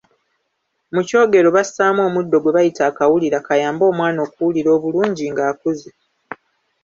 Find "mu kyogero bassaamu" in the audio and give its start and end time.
0.93-2.01